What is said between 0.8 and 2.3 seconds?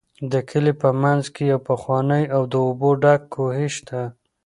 په منځ کې یو پخوانی